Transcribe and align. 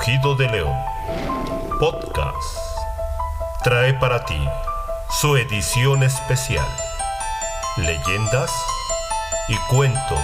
Rugido 0.00 0.34
de 0.34 0.48
León, 0.48 0.74
podcast, 1.78 2.56
trae 3.62 3.92
para 3.92 4.24
ti 4.24 4.48
su 5.20 5.36
edición 5.36 6.02
especial, 6.02 6.66
leyendas 7.76 8.50
y 9.48 9.56
cuentos 9.68 10.20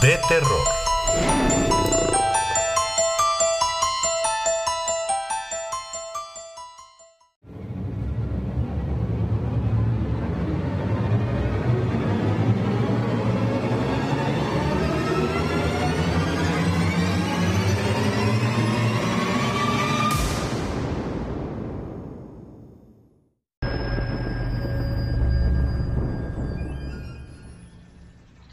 de 0.00 0.18
terror. 0.28 2.09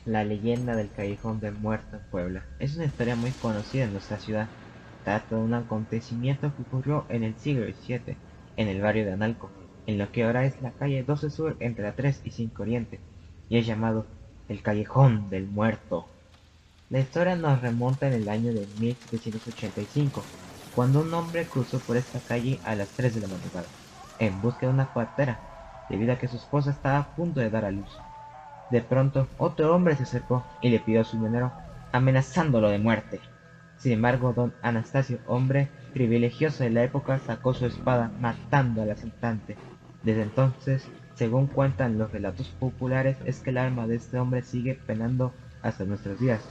La 0.08 0.24
leyenda 0.24 0.74
del 0.78 0.90
Callejón 0.90 1.42
del 1.42 1.56
Muerto 1.56 1.98
en 1.98 2.02
Puebla 2.10 2.46
es 2.60 2.78
una 2.78 2.86
historia 2.86 3.18
muy 3.18 3.32
conocida 3.32 3.84
en 3.84 3.92
nuestra 3.92 4.18
ciudad. 4.18 4.48
Trata 5.04 5.36
de 5.36 5.42
un 5.42 5.54
acontecimiento 5.54 6.56
que 6.56 6.62
ocurrió 6.62 7.06
en 7.10 7.26
el 7.26 7.36
siglo 7.36 7.66
XVII 7.66 8.16
en 8.56 8.68
el 8.70 8.80
barrio 8.80 9.04
de 9.04 9.12
Analco, 9.12 9.52
en 9.86 9.98
lo 9.98 10.10
que 10.10 10.24
ahora 10.24 10.46
es 10.46 10.62
la 10.62 10.72
calle 10.72 11.04
12 11.04 11.30
Sur 11.30 11.58
entre 11.60 11.84
la 11.84 11.92
3 11.92 12.22
y 12.24 12.32
5 12.32 12.64
Oriente, 12.64 13.02
y 13.50 13.58
es 13.58 13.66
llamado 13.66 14.06
el 14.48 14.62
Callejón 14.62 15.30
del 15.30 15.46
Muerto. 15.46 16.08
La 16.90 17.00
historia 17.00 17.36
nos 17.36 17.62
remonta 17.62 18.08
en 18.08 18.14
el 18.14 18.30
año 18.30 18.53
de 18.53 18.66
1785, 18.80 20.24
cuando 20.72 21.02
un 21.02 21.14
hombre 21.14 21.50
cruzó 21.50 21.80
por 21.81 21.98
esta 21.98 22.22
calle 22.22 22.62
a 22.64 22.76
las 22.76 22.88
3 22.96 23.14
de 23.14 23.20
la 23.20 23.28
madrugada, 23.28 23.68
en 24.20 24.40
busca 24.40 24.68
de 24.68 24.72
una 24.72 24.94
partera, 24.94 25.42
debido 25.90 26.14
a 26.14 26.18
que 26.18 26.30
su 26.30 26.38
esposa 26.38 26.72
estaba 26.72 26.98
a 26.98 27.14
punto 27.14 27.42
de 27.42 27.50
dar 27.50 27.66
a 27.66 27.72
luz. 27.72 28.06
De 28.70 28.82
pronto, 28.82 29.28
otro 29.38 29.73
hombre 29.73 29.96
se 29.96 30.04
acercó 30.04 30.44
y 30.62 30.70
le 30.70 30.80
pidió 30.80 31.04
su 31.04 31.18
dinero, 31.23 31.54
amenazándolo 31.92 32.70
de 32.70 32.80
muerte. 32.80 33.20
Sin 33.78 33.94
embargo, 33.94 34.34
don 34.34 34.54
Anastasio, 34.62 35.20
hombre 35.28 35.70
privilegioso 35.94 36.64
de 36.64 36.70
la 36.72 36.84
época, 36.84 37.20
sacó 37.20 37.54
su 37.54 37.66
espada, 37.66 38.12
matando 38.20 38.82
al 38.82 38.92
asaltante. 38.92 39.56
Desde 40.04 40.24
entonces, 40.24 40.88
según 41.16 41.48
cuentan 41.48 41.98
los 41.98 42.12
relatos 42.12 42.50
populares, 42.50 43.18
es 43.26 43.40
que 43.40 43.52
el 43.52 43.58
alma 43.58 43.88
de 43.88 43.96
este 43.96 44.20
hombre 44.20 44.42
sigue 44.42 44.76
penando 44.86 45.34
hasta 45.62 45.86
nuestros 45.86 46.20
días, 46.20 46.42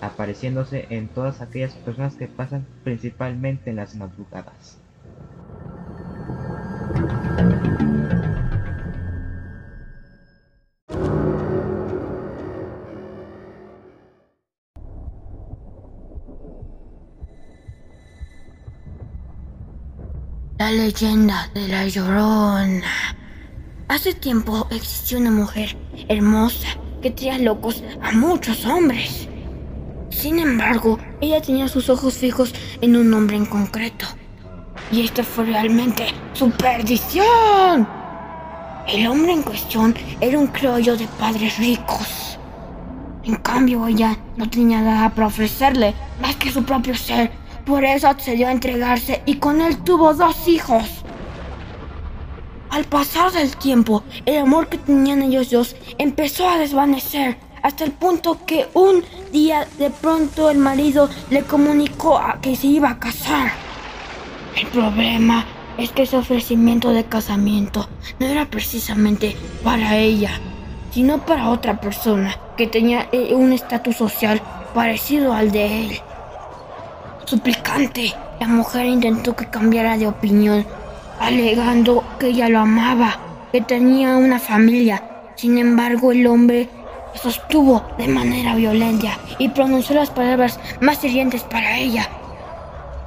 apareciéndose 0.00 0.86
en 0.90 1.08
todas 1.08 1.40
aquellas 1.40 1.74
personas 1.74 2.16
que 2.16 2.26
pasan 2.26 2.66
principalmente 2.84 3.70
en 3.70 3.76
las 3.76 3.94
madrugadas. 3.94 4.85
La 20.58 20.70
leyenda 20.70 21.50
de 21.52 21.68
la 21.68 21.86
Llorona. 21.86 23.14
Hace 23.88 24.14
tiempo 24.14 24.66
existió 24.70 25.18
una 25.18 25.30
mujer 25.30 25.76
hermosa 26.08 26.68
que 27.02 27.10
traía 27.10 27.36
locos 27.36 27.84
a 28.00 28.12
muchos 28.12 28.64
hombres. 28.64 29.28
Sin 30.08 30.38
embargo, 30.38 30.98
ella 31.20 31.42
tenía 31.42 31.68
sus 31.68 31.90
ojos 31.90 32.14
fijos 32.14 32.54
en 32.80 32.96
un 32.96 33.12
hombre 33.12 33.36
en 33.36 33.44
concreto. 33.44 34.06
Y 34.90 35.04
esta 35.04 35.22
fue 35.24 35.44
realmente 35.44 36.06
su 36.32 36.50
perdición. 36.50 37.86
El 38.88 39.06
hombre 39.08 39.32
en 39.32 39.42
cuestión 39.42 39.94
era 40.22 40.38
un 40.38 40.46
criollo 40.46 40.96
de 40.96 41.06
padres 41.18 41.58
ricos. 41.58 42.38
En 43.24 43.34
cambio, 43.36 43.86
ella 43.86 44.16
no 44.38 44.48
tenía 44.48 44.80
nada 44.80 45.10
para 45.10 45.26
ofrecerle 45.26 45.94
más 46.22 46.34
que 46.36 46.50
su 46.50 46.64
propio 46.64 46.94
ser 46.94 47.30
por 47.66 47.84
eso 47.84 48.08
accedió 48.08 48.46
a 48.46 48.52
entregarse 48.52 49.22
y 49.26 49.34
con 49.34 49.60
él 49.60 49.76
tuvo 49.78 50.14
dos 50.14 50.46
hijos. 50.46 50.84
Al 52.70 52.84
pasar 52.84 53.32
del 53.32 53.56
tiempo, 53.56 54.04
el 54.24 54.38
amor 54.38 54.68
que 54.68 54.78
tenían 54.78 55.22
ellos 55.22 55.50
dos 55.50 55.76
empezó 55.98 56.48
a 56.48 56.58
desvanecer 56.58 57.36
hasta 57.62 57.84
el 57.84 57.90
punto 57.90 58.38
que 58.46 58.68
un 58.74 59.02
día 59.32 59.66
de 59.78 59.90
pronto 59.90 60.48
el 60.48 60.58
marido 60.58 61.10
le 61.30 61.42
comunicó 61.42 62.20
que 62.40 62.54
se 62.54 62.68
iba 62.68 62.90
a 62.90 62.98
casar. 63.00 63.50
El 64.56 64.68
problema 64.68 65.44
es 65.76 65.90
que 65.90 66.02
ese 66.02 66.16
ofrecimiento 66.16 66.90
de 66.90 67.04
casamiento 67.04 67.88
no 68.20 68.26
era 68.26 68.46
precisamente 68.46 69.36
para 69.64 69.96
ella, 69.96 70.40
sino 70.92 71.26
para 71.26 71.50
otra 71.50 71.80
persona 71.80 72.38
que 72.56 72.68
tenía 72.68 73.08
eh, 73.10 73.34
un 73.34 73.52
estatus 73.52 73.96
social 73.96 74.40
parecido 74.72 75.32
al 75.32 75.50
de 75.50 75.86
él 75.86 76.00
suplicante. 77.26 78.14
La 78.40 78.46
mujer 78.46 78.86
intentó 78.86 79.36
que 79.36 79.46
cambiara 79.46 79.98
de 79.98 80.08
opinión, 80.08 80.64
alegando 81.20 82.02
que 82.18 82.28
ella 82.28 82.48
lo 82.48 82.60
amaba, 82.60 83.18
que 83.52 83.60
tenía 83.60 84.16
una 84.16 84.38
familia. 84.38 85.02
Sin 85.34 85.58
embargo, 85.58 86.12
el 86.12 86.26
hombre 86.26 86.68
sostuvo 87.14 87.82
de 87.98 88.08
manera 88.08 88.54
violenta 88.54 89.18
y 89.38 89.48
pronunció 89.48 89.96
las 89.96 90.10
palabras 90.10 90.58
más 90.80 91.02
hirientes 91.04 91.42
para 91.42 91.78
ella. 91.78 92.08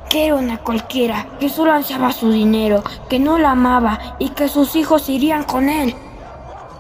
Que 0.10 0.26
era 0.26 0.36
una 0.36 0.58
cualquiera, 0.58 1.28
que 1.40 1.50
solo 1.50 1.72
ansiaba 1.72 2.12
su 2.12 2.32
dinero, 2.32 2.84
que 3.10 3.20
no 3.20 3.38
la 3.38 3.52
amaba 3.52 4.16
y 4.20 4.30
que 4.30 4.48
sus 4.48 4.76
hijos 4.76 5.08
irían 5.10 5.44
con 5.44 5.70
él. 5.70 5.96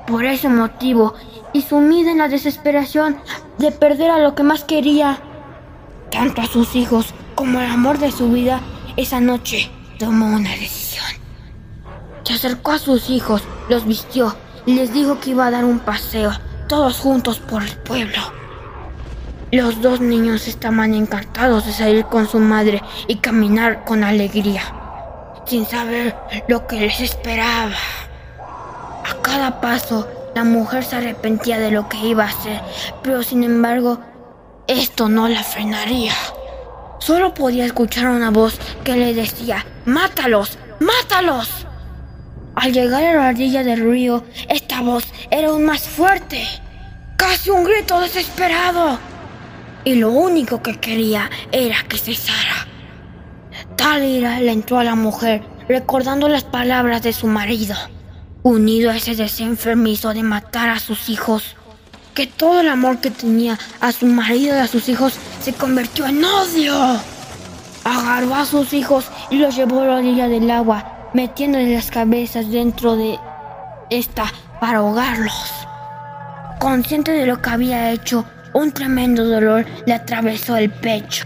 Por 0.07 0.25
ese 0.25 0.50
motivo, 0.50 1.13
y 1.53 1.61
sumida 1.61 2.11
en 2.11 2.17
la 2.17 2.27
desesperación 2.27 3.17
de 3.59 3.71
perder 3.71 4.11
a 4.11 4.19
lo 4.19 4.33
que 4.33 4.44
más 4.44 4.63
quería, 4.63 5.19
tanto 6.11 6.41
a 6.41 6.45
sus 6.45 6.75
hijos 6.75 7.13
como 7.39 7.61
el 7.61 7.72
amor 7.72 8.00
de 8.00 8.11
su 8.11 8.29
vida, 8.29 8.59
esa 8.97 9.22
noche 9.22 9.72
tomó 9.97 10.25
una 10.25 10.50
decisión. 10.50 11.05
Se 12.25 12.33
acercó 12.33 12.73
a 12.73 12.79
sus 12.79 13.09
hijos, 13.09 13.44
los 13.69 13.85
vistió 13.85 14.35
y 14.66 14.73
les 14.73 14.91
dijo 14.91 15.22
que 15.22 15.29
iba 15.29 15.47
a 15.47 15.51
dar 15.51 15.63
un 15.63 15.79
paseo, 15.79 16.33
todos 16.67 16.97
juntos 16.97 17.39
por 17.39 17.63
el 17.63 17.77
pueblo. 17.77 18.19
Los 19.53 19.81
dos 19.81 20.01
niños 20.01 20.50
estaban 20.50 20.94
encantados 20.94 21.66
de 21.66 21.72
salir 21.72 22.03
con 22.07 22.27
su 22.27 22.39
madre 22.39 22.83
y 23.07 23.16
caminar 23.16 23.85
con 23.85 24.03
alegría, 24.03 24.73
sin 25.45 25.66
saber 25.66 26.17
lo 26.50 26.67
que 26.67 26.81
les 26.81 27.00
esperaba. 27.00 27.77
A 29.09 29.16
cada 29.21 29.61
paso, 29.61 30.09
la 30.35 30.44
mujer 30.44 30.83
se 30.83 30.97
arrepentía 30.97 31.57
de 31.57 31.71
lo 31.71 31.88
que 31.88 32.00
iba 32.00 32.25
a 32.25 32.31
hacer, 32.31 32.61
pero 33.01 33.23
sin 33.23 33.45
embargo, 33.45 33.97
esto 34.67 35.07
no 35.07 35.29
la 35.29 35.41
frenaría. 35.41 36.11
Solo 37.00 37.34
podía 37.34 37.66
escuchar 37.66 38.10
una 38.10 38.30
voz 38.30 38.60
que 38.84 38.96
le 38.96 39.14
decía, 39.14 39.66
¡Mátalos! 39.86 40.58
¡Mátalos! 40.80 41.66
Al 42.56 42.74
llegar 42.74 43.04
a 43.04 43.16
la 43.16 43.30
orilla 43.30 43.64
del 43.64 43.90
río, 43.90 44.26
esta 44.50 44.82
voz 44.82 45.06
era 45.32 45.48
aún 45.48 45.66
más 45.66 45.88
fuerte, 45.88 46.46
casi 47.16 47.50
un 47.50 47.64
grito 47.64 48.00
desesperado. 48.02 49.00
Y 49.86 49.96
lo 49.96 50.12
único 50.12 50.62
que 50.62 50.78
quería 50.78 51.30
era 51.54 51.78
que 51.88 51.98
cesara. 51.98 52.68
Tal 53.78 54.04
ira 54.04 54.42
le 54.42 54.52
entró 54.52 54.78
a 54.78 54.84
la 54.84 54.96
mujer, 54.96 55.42
recordando 55.70 56.28
las 56.28 56.44
palabras 56.44 57.02
de 57.02 57.14
su 57.14 57.28
marido, 57.28 57.76
unido 58.44 58.92
a 58.92 58.98
ese 58.98 59.16
deseo 59.16 59.48
enfermizo 59.48 60.14
de 60.14 60.24
matar 60.24 60.70
a 60.70 60.80
sus 60.80 61.08
hijos 61.08 61.56
que 62.19 62.28
todo 62.28 62.59
el 62.59 62.68
amor 62.68 62.98
que 62.98 63.12
tenía 63.12 63.57
a 63.80 63.94
su 63.94 64.06
marido 64.06 64.54
y 64.54 64.60
a 64.60 64.68
sus 64.68 64.89
hijos 64.89 65.13
se 65.42 65.54
convirtió 65.54 66.06
en 66.06 66.21
odio. 66.25 67.00
Agarró 67.86 68.36
a 68.36 68.45
sus 68.45 68.74
hijos 68.74 69.06
y 69.30 69.38
los 69.38 69.56
llevó 69.56 69.83
a 69.83 69.86
la 69.86 69.95
orilla 70.00 70.27
del 70.27 70.51
agua, 70.51 71.12
metiéndole 71.13 71.74
las 71.74 71.89
cabezas 71.89 72.51
dentro 72.51 72.98
de 72.98 73.18
esta 73.89 74.25
para 74.60 74.80
ahogarlos. 74.80 75.50
Consciente 76.60 77.13
de 77.13 77.25
lo 77.25 77.42
que 77.42 77.51
había 77.51 77.89
hecho, 77.92 78.25
un 78.54 78.74
tremendo 78.74 79.24
dolor 79.24 79.66
le 79.86 79.94
atravesó 79.94 80.57
el 80.57 80.69
pecho. 80.71 81.25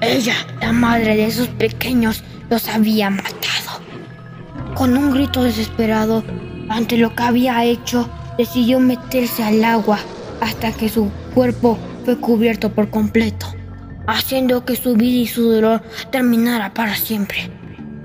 Ella, 0.00 0.34
la 0.60 0.72
madre 0.72 1.14
de 1.14 1.26
esos 1.26 1.46
pequeños, 1.46 2.24
los 2.50 2.66
había 2.66 3.08
matado. 3.08 3.84
Con 4.74 4.96
un 4.96 5.12
grito 5.12 5.44
desesperado 5.44 6.24
ante 6.68 6.96
lo 6.96 7.14
que 7.14 7.22
había 7.22 7.62
hecho, 7.62 8.10
decidió 8.36 8.80
meterse 8.80 9.44
al 9.44 9.62
agua 9.62 10.00
hasta 10.44 10.72
que 10.72 10.90
su 10.90 11.10
cuerpo 11.34 11.78
fue 12.04 12.18
cubierto 12.18 12.70
por 12.70 12.90
completo, 12.90 13.46
haciendo 14.06 14.66
que 14.66 14.76
su 14.76 14.94
vida 14.94 15.22
y 15.22 15.26
su 15.26 15.50
dolor 15.50 15.82
terminara 16.12 16.74
para 16.74 16.94
siempre. 16.96 17.50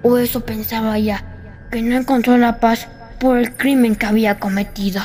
O 0.04 0.18
eso 0.18 0.40
pensaba 0.40 0.98
ella, 0.98 1.26
que 1.70 1.82
no 1.82 1.98
encontró 1.98 2.38
la 2.38 2.62
paz 2.62 2.88
por 3.20 3.38
el 3.38 3.52
crimen 3.58 3.98
que 3.98 4.06
había 4.06 4.40
cometido. 4.40 5.02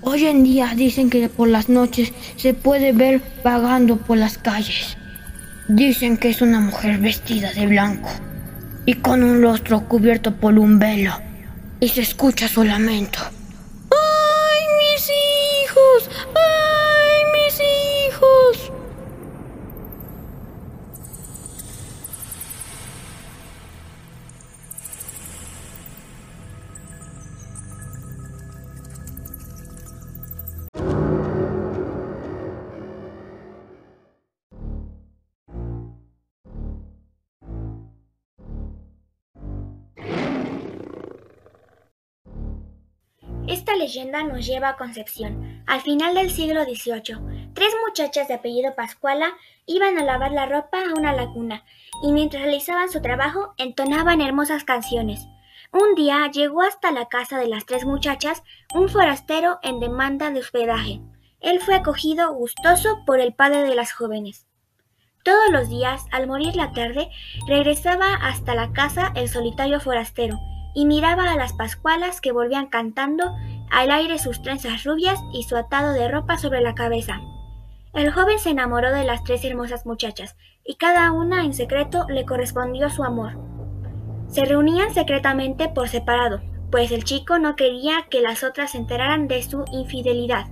Hoy 0.00 0.24
en 0.24 0.42
día 0.42 0.72
dicen 0.74 1.10
que 1.10 1.28
por 1.28 1.48
las 1.48 1.68
noches 1.68 2.14
se 2.36 2.54
puede 2.54 2.92
ver 2.92 3.20
vagando 3.44 3.98
por 3.98 4.16
las 4.16 4.38
calles. 4.38 4.96
Dicen 5.68 6.16
que 6.16 6.30
es 6.30 6.40
una 6.40 6.60
mujer 6.60 6.96
vestida 6.96 7.52
de 7.52 7.66
blanco 7.66 8.08
y 8.86 8.94
con 8.94 9.22
un 9.22 9.42
rostro 9.42 9.86
cubierto 9.86 10.34
por 10.34 10.58
un 10.58 10.78
velo 10.78 11.12
y 11.78 11.88
se 11.88 12.00
escucha 12.00 12.48
su 12.48 12.64
lamento. 12.64 13.18
Esta 43.54 43.76
leyenda 43.76 44.24
nos 44.24 44.44
lleva 44.44 44.70
a 44.70 44.76
Concepción. 44.76 45.62
Al 45.68 45.80
final 45.80 46.12
del 46.16 46.28
siglo 46.32 46.64
XVIII, 46.64 47.52
tres 47.54 47.72
muchachas 47.86 48.26
de 48.26 48.34
apellido 48.34 48.74
Pascuala 48.74 49.28
iban 49.64 49.96
a 49.96 50.02
lavar 50.02 50.32
la 50.32 50.46
ropa 50.46 50.78
a 50.80 50.98
una 50.98 51.12
laguna 51.12 51.64
y 52.02 52.10
mientras 52.10 52.42
realizaban 52.42 52.90
su 52.90 53.00
trabajo 53.00 53.54
entonaban 53.56 54.20
hermosas 54.20 54.64
canciones. 54.64 55.28
Un 55.70 55.94
día 55.94 56.28
llegó 56.32 56.62
hasta 56.62 56.90
la 56.90 57.06
casa 57.06 57.38
de 57.38 57.46
las 57.46 57.64
tres 57.64 57.84
muchachas 57.84 58.42
un 58.74 58.88
forastero 58.88 59.60
en 59.62 59.78
demanda 59.78 60.32
de 60.32 60.40
hospedaje. 60.40 61.00
Él 61.38 61.60
fue 61.60 61.76
acogido 61.76 62.34
gustoso 62.34 63.04
por 63.06 63.20
el 63.20 63.34
padre 63.34 63.62
de 63.62 63.76
las 63.76 63.92
jóvenes. 63.92 64.48
Todos 65.22 65.50
los 65.50 65.68
días, 65.68 66.02
al 66.10 66.26
morir 66.26 66.56
la 66.56 66.72
tarde, 66.72 67.08
regresaba 67.46 68.14
hasta 68.14 68.56
la 68.56 68.72
casa 68.72 69.12
el 69.14 69.28
solitario 69.28 69.78
forastero 69.78 70.40
y 70.74 70.86
miraba 70.86 71.30
a 71.30 71.36
las 71.36 71.52
pascualas 71.52 72.20
que 72.20 72.32
volvían 72.32 72.66
cantando 72.66 73.34
al 73.70 73.90
aire 73.90 74.18
sus 74.18 74.42
trenzas 74.42 74.84
rubias 74.84 75.20
y 75.32 75.44
su 75.44 75.56
atado 75.56 75.92
de 75.92 76.08
ropa 76.08 76.36
sobre 76.36 76.60
la 76.60 76.74
cabeza. 76.74 77.20
El 77.92 78.10
joven 78.10 78.40
se 78.40 78.50
enamoró 78.50 78.90
de 78.92 79.04
las 79.04 79.22
tres 79.22 79.44
hermosas 79.44 79.86
muchachas, 79.86 80.36
y 80.64 80.74
cada 80.74 81.12
una 81.12 81.44
en 81.44 81.54
secreto 81.54 82.06
le 82.08 82.24
correspondió 82.24 82.90
su 82.90 83.04
amor. 83.04 83.38
Se 84.26 84.44
reunían 84.44 84.92
secretamente 84.92 85.68
por 85.68 85.88
separado, 85.88 86.40
pues 86.72 86.90
el 86.90 87.04
chico 87.04 87.38
no 87.38 87.54
quería 87.54 88.06
que 88.10 88.20
las 88.20 88.42
otras 88.42 88.72
se 88.72 88.78
enteraran 88.78 89.28
de 89.28 89.42
su 89.44 89.64
infidelidad. 89.70 90.46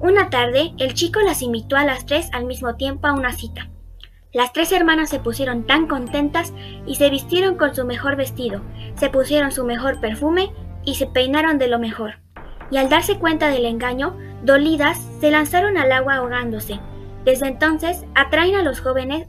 Una 0.00 0.28
tarde, 0.28 0.74
el 0.76 0.92
chico 0.92 1.20
las 1.20 1.40
invitó 1.40 1.76
a 1.76 1.84
las 1.84 2.04
tres 2.04 2.28
al 2.32 2.44
mismo 2.44 2.76
tiempo 2.76 3.06
a 3.06 3.14
una 3.14 3.32
cita. 3.32 3.69
Las 4.32 4.52
tres 4.52 4.70
hermanas 4.70 5.10
se 5.10 5.18
pusieron 5.18 5.66
tan 5.66 5.88
contentas 5.88 6.52
y 6.86 6.94
se 6.94 7.10
vistieron 7.10 7.56
con 7.56 7.74
su 7.74 7.84
mejor 7.84 8.14
vestido, 8.14 8.62
se 8.94 9.10
pusieron 9.10 9.50
su 9.50 9.64
mejor 9.64 9.98
perfume 10.00 10.52
y 10.84 10.94
se 10.94 11.08
peinaron 11.08 11.58
de 11.58 11.66
lo 11.66 11.80
mejor. 11.80 12.20
Y 12.70 12.76
al 12.76 12.88
darse 12.88 13.18
cuenta 13.18 13.48
del 13.48 13.66
engaño, 13.66 14.16
dolidas, 14.44 14.98
se 15.20 15.32
lanzaron 15.32 15.76
al 15.76 15.90
agua 15.90 16.14
ahogándose. 16.14 16.78
Desde 17.24 17.48
entonces 17.48 18.04
atraen 18.14 18.54
a 18.54 18.62
los 18.62 18.80
jóvenes 18.80 19.26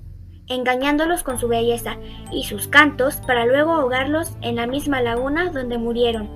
engañándolos 0.47 1.23
con 1.23 1.39
su 1.39 1.47
belleza 1.47 1.97
y 2.31 2.43
sus 2.43 2.67
cantos 2.67 3.15
para 3.15 3.47
luego 3.47 3.71
ahogarlos 3.71 4.37
en 4.41 4.57
la 4.57 4.67
misma 4.67 5.01
laguna 5.01 5.49
donde 5.49 5.79
murieron. 5.79 6.29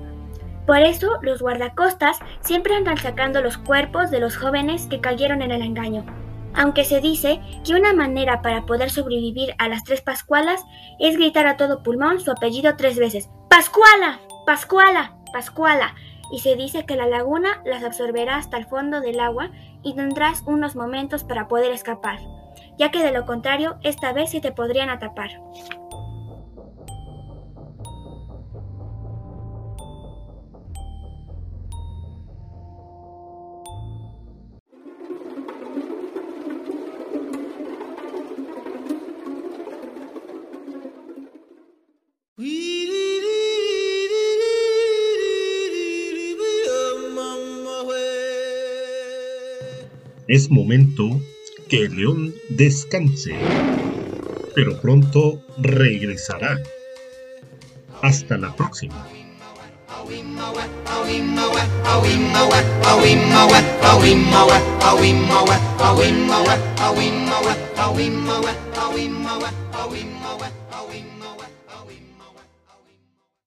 Por 0.66 0.78
eso 0.78 1.18
los 1.22 1.40
guardacostas 1.40 2.18
siempre 2.40 2.74
andan 2.74 2.96
sacando 2.96 3.42
los 3.42 3.58
cuerpos 3.58 4.10
de 4.10 4.18
los 4.18 4.36
jóvenes 4.36 4.86
que 4.86 5.00
cayeron 5.00 5.40
en 5.42 5.52
el 5.52 5.62
engaño 5.62 6.04
aunque 6.56 6.84
se 6.84 7.00
dice 7.00 7.40
que 7.64 7.74
una 7.74 7.92
manera 7.92 8.42
para 8.42 8.66
poder 8.66 8.90
sobrevivir 8.90 9.54
a 9.58 9.68
las 9.68 9.84
tres 9.84 10.00
Pascualas 10.00 10.64
es 10.98 11.16
gritar 11.16 11.46
a 11.46 11.56
todo 11.56 11.82
pulmón 11.82 12.20
su 12.20 12.30
apellido 12.30 12.76
tres 12.76 12.98
veces. 12.98 13.28
¡Pascuala! 13.48 14.20
¡Pascuala! 14.46 15.16
¡Pascuala! 15.32 15.94
Y 16.32 16.40
se 16.40 16.56
dice 16.56 16.86
que 16.86 16.96
la 16.96 17.06
laguna 17.06 17.62
las 17.64 17.84
absorberá 17.84 18.36
hasta 18.36 18.56
el 18.56 18.66
fondo 18.66 19.00
del 19.00 19.20
agua 19.20 19.50
y 19.82 19.94
tendrás 19.94 20.42
unos 20.46 20.74
momentos 20.74 21.22
para 21.22 21.46
poder 21.46 21.70
escapar, 21.72 22.18
ya 22.78 22.90
que 22.90 23.04
de 23.04 23.12
lo 23.12 23.26
contrario 23.26 23.78
esta 23.82 24.12
vez 24.12 24.30
se 24.30 24.40
te 24.40 24.50
podrían 24.50 24.90
atrapar. 24.90 25.30
Es 50.28 50.50
momento 50.50 51.20
que 51.68 51.84
el 51.84 51.96
león 51.96 52.34
descanse, 52.48 53.36
pero 54.56 54.80
pronto 54.80 55.40
regresará. 55.56 56.60
Hasta 58.02 58.36
la 58.36 58.54
próxima. 58.56 59.06